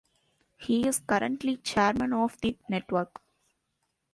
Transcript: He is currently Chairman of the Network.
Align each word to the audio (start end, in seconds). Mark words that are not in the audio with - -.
He 0.57 0.87
is 0.87 0.97
currently 0.97 1.57
Chairman 1.57 2.11
of 2.13 2.35
the 2.41 2.57
Network. 2.67 3.21